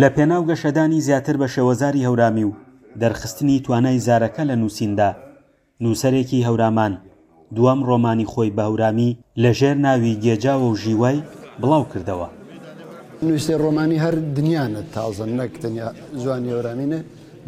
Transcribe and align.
لە 0.00 0.08
پێناو 0.16 0.42
گەشەدانی 0.50 1.00
زیاتر 1.06 1.36
بە 1.42 1.48
شێوەزاری 1.54 2.06
هەورامی 2.08 2.44
و 2.50 2.52
دەرخستنی 3.00 3.56
توانای 3.64 4.02
زارەکە 4.06 4.42
لە 4.50 4.54
نووسیندا 4.60 5.10
نووسەرێکی 5.82 6.44
هەورامان 6.48 6.92
دوام 7.56 7.78
ڕۆمانی 7.88 8.26
خۆی 8.32 8.54
بە 8.56 8.62
هەورامی 8.68 9.10
لەژێر 9.44 9.76
ناوی 9.86 10.18
گێجاوە 10.24 10.66
و 10.72 10.76
ژیوای 10.82 11.18
بڵاو 11.62 11.84
کردەوە 11.92 12.28
نووسێ 13.26 13.54
ڕۆمانی 13.64 13.98
هەر 14.04 14.14
دنیاە 14.36 14.68
تازە 14.94 15.26
نەک 15.40 15.52
دنیا 15.64 15.88
جوانی 16.22 16.50
هەورامینە 16.54 17.00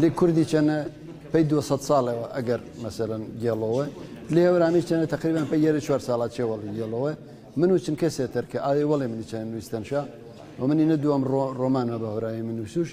لێ 0.00 0.08
کوردی 0.18 0.44
چەنە 0.50 0.76
پێی 1.32 1.44
200 1.44 1.80
ساڵەوە 1.88 2.26
ئەگەر 2.36 2.60
مەسەرەن 2.84 3.22
گێڵەوە 3.42 3.84
لێ 4.34 4.42
هەورامی 4.50 4.82
چەنە 4.88 5.06
تقریبان 5.14 5.46
پێ 5.50 5.56
یێرە 5.64 5.80
چوار 5.86 6.00
ساڵات 6.08 6.30
چێوەڵی 6.36 6.70
گێڵەوە 6.78 7.12
من 7.60 7.70
و 7.72 7.78
چن 7.84 7.94
کەسێتەر 8.02 8.44
کە 8.52 8.58
ئاێ 8.66 8.84
وەڵێ 8.90 9.06
منی 9.12 9.26
چەند 9.30 9.46
نووسستەنشە 9.52 10.02
و 10.60 10.64
منی 10.70 10.84
نەدوم 10.96 11.22
ڕۆمانە 11.60 11.96
بە 12.02 12.06
هۆرای 12.14 12.42
من 12.48 12.56
وسوش 12.64 12.88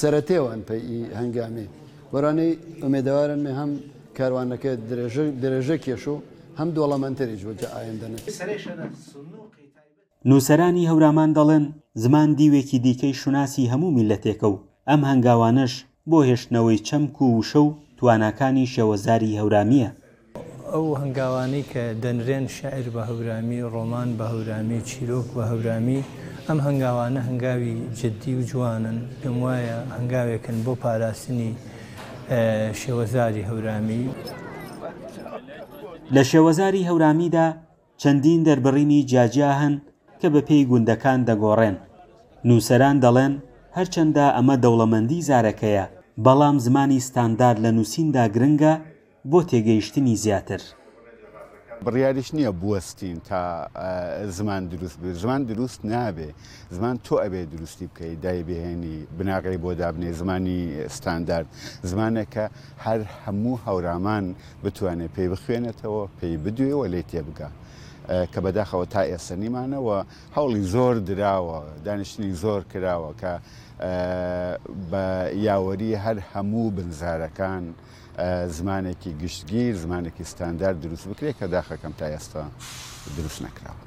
سەرەتێوان 0.00 0.60
پێی 0.68 1.00
هەنگامی 1.20 1.66
وەرانەی 2.12 2.54
ئومێدەوارن 2.82 3.40
مێ 3.44 3.52
هەم 3.60 3.70
کاروانەکە 4.18 4.70
درێژە 5.42 5.76
کێش 5.84 6.04
و 6.12 6.16
هەم 6.58 6.68
دووەڵەمەندەری 6.76 7.36
جوجە 7.42 7.68
ئاەندەنە 7.76 8.18
نووسەرانی 10.30 10.88
هەورامان 10.90 11.30
دەڵێن 11.38 11.64
زمان 12.02 12.28
دیوێکی 12.38 12.78
دیکەی 12.86 13.14
شوناسی 13.20 13.70
هەموو 13.72 13.94
میلەتێکە 13.98 14.48
و 14.52 14.56
ئەم 14.88 15.00
هەنگاوانش 15.10 15.72
بۆ 16.10 16.18
هێشتنەوەی 16.30 16.82
چەمک 16.88 17.14
و 17.22 17.34
وشە 17.40 17.58
و 17.64 17.76
توانەکانی 17.98 18.70
شێوەزاری 18.74 19.36
هەورامیە 19.40 19.90
ئەو 20.72 20.86
هەنگاوانەی 21.02 21.64
کە 21.72 21.84
دەنرێن 22.02 22.46
شاعر 22.56 22.86
بە 22.94 23.02
هەورامی 23.10 23.60
ڕۆمان 23.72 24.08
بە 24.18 24.26
هەورامی 24.34 24.80
چیرۆک 24.90 25.26
بە 25.36 25.42
هەورامی 25.50 26.00
ئەم 26.50 26.60
هەنگاوانە 26.68 27.20
هەنگاوی 27.28 27.72
جددی 28.00 28.32
و 28.38 28.42
جوانن 28.50 28.96
پێم 29.20 29.36
وایە 29.44 29.78
هەنگاوێکن 29.96 30.56
بۆ 30.64 30.72
پاراستنی 30.82 31.50
شێوەزاری 32.80 33.44
هەورامی 33.50 34.04
لە 36.14 36.22
شێوەزاری 36.30 36.86
هەورامیدا 36.88 37.48
چەندین 38.00 38.40
دەربڕینی 38.48 39.00
جاجیا 39.12 39.50
هەن 39.60 39.74
کە 40.20 40.26
بە 40.34 40.40
پێی 40.48 40.68
گوندەکان 40.70 41.20
دەگۆڕێن 41.28 41.76
نووسەران 42.48 42.96
دەڵێن 43.04 43.34
هەرچەندە 43.76 44.26
ئەمە 44.36 44.56
دەوڵەمەندی 44.64 45.24
زارەکەیە 45.28 45.84
بەڵام 46.24 46.56
زمانی 46.66 47.00
ستاندار 47.08 47.56
لە 47.64 47.70
نووسیندا 47.76 48.24
گرنگە 48.34 48.74
بۆ 49.30 49.40
تێگەیشتنی 49.50 50.16
زیاتر 50.24 50.62
بڕیاریش 51.86 52.28
نییە 52.36 52.50
بوەستین 52.62 53.18
تا 53.28 53.40
زمان 54.36 54.62
دروست 54.72 54.98
بێت 55.02 55.14
زمان 55.22 55.42
دروست 55.50 55.80
نابێ 55.92 56.30
زمان 56.76 56.94
تۆ 57.06 57.14
ئەبێ 57.22 57.42
دروستی 57.54 57.86
بکەی 57.90 58.14
دای 58.24 58.40
بهێنی 58.48 58.96
بناغی 59.18 59.56
بۆ 59.64 59.70
دابنێ 59.80 60.10
زمانی 60.20 60.60
ستاندارد 60.96 61.46
زمانێکە 61.90 62.46
هەر 62.86 63.00
هەموو 63.24 63.62
هەورامان 63.66 64.24
بتوانێت 64.64 65.10
پێی 65.16 65.28
بخوێنێتەوە 65.32 66.02
پێی 66.18 66.36
بدوێەوە 66.44 66.86
لێ 66.92 67.02
تێبگە. 67.10 67.48
کە 68.32 68.40
بەداخەوە 68.44 68.86
تا 68.92 69.02
ئێستا 69.10 69.34
نیمانەوە 69.42 69.96
هەوڵی 70.36 70.60
زۆر 70.74 70.94
دراوە 71.08 71.58
دانیشتنی 71.86 72.32
زۆر 72.42 72.60
کراوە 72.72 73.10
کە 73.20 73.32
بە 74.90 75.04
یاوەری 75.46 75.92
هەر 76.04 76.18
هەموو 76.34 76.68
بنزارەکان 76.76 77.64
زمانێکی 78.56 79.10
گشتگیر 79.22 79.74
زمانێکی 79.84 80.24
ستاندار 80.32 80.72
دروست 80.84 81.04
بکرێت 81.08 81.36
کە 81.40 81.46
داخەکەم 81.54 81.92
تا 82.00 82.06
ئێستا 82.16 82.44
دروست 83.18 83.40
نەکراوە. 83.46 83.84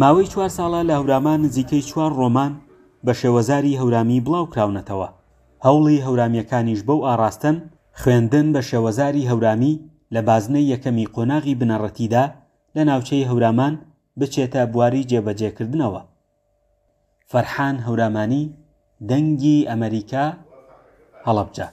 ماوەی 0.00 0.26
چوار 0.26 0.48
ساڵە 0.58 0.80
لە 0.90 0.94
هەورامان 0.98 1.38
نزیکەی 1.46 1.82
چوار 1.90 2.12
ڕۆمان 2.20 2.52
بە 3.06 3.12
شێوەزاری 3.20 3.78
هەورامی 3.80 4.18
بڵاوکراونەتەوە. 4.26 5.08
هەوڵی 5.66 5.98
هەورامیەکانیش 6.06 6.80
بەو 6.88 7.00
ئاراستن 7.06 7.56
خوێندن 8.02 8.46
بە 8.54 8.60
شێوەزاری 8.68 9.28
هەورامی 9.30 9.74
لە 10.14 10.20
بازنەی 10.28 10.68
یەکەمی 10.74 11.06
قۆناغی 11.14 11.54
بنەڕەتیدا 11.60 12.24
لە 12.76 12.82
ناوچەی 12.90 13.28
هەورامان 13.30 13.74
بچێتە 14.20 14.60
بواری 14.72 15.06
جێبەجێکردنەوە 15.10 16.02
فەرحان 17.30 17.76
هەورامانی 17.86 18.44
دەنگی 19.10 19.66
ئەمریکا 19.70 20.26
هەڵەبجە 21.26 21.66